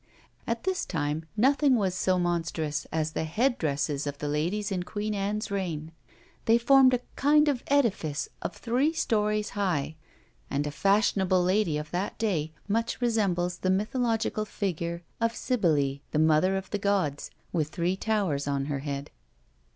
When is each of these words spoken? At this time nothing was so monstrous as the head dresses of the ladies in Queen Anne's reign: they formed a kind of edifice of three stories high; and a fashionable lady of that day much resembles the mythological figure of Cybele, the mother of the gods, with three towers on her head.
At 0.47 0.63
this 0.63 0.83
time 0.83 1.25
nothing 1.37 1.75
was 1.75 1.93
so 1.93 2.17
monstrous 2.17 2.87
as 2.91 3.11
the 3.11 3.23
head 3.25 3.59
dresses 3.59 4.07
of 4.07 4.17
the 4.17 4.27
ladies 4.27 4.71
in 4.71 4.81
Queen 4.81 5.13
Anne's 5.13 5.51
reign: 5.51 5.91
they 6.45 6.57
formed 6.57 6.95
a 6.95 7.01
kind 7.15 7.47
of 7.47 7.61
edifice 7.67 8.27
of 8.41 8.55
three 8.55 8.93
stories 8.93 9.49
high; 9.49 9.93
and 10.49 10.65
a 10.65 10.71
fashionable 10.71 11.43
lady 11.43 11.77
of 11.77 11.91
that 11.91 12.17
day 12.17 12.51
much 12.67 12.99
resembles 12.99 13.59
the 13.59 13.69
mythological 13.69 14.43
figure 14.45 15.03
of 15.19 15.35
Cybele, 15.35 15.99
the 16.09 16.17
mother 16.17 16.57
of 16.57 16.71
the 16.71 16.79
gods, 16.79 17.29
with 17.53 17.67
three 17.67 17.95
towers 17.95 18.47
on 18.47 18.65
her 18.65 18.79
head. 18.79 19.11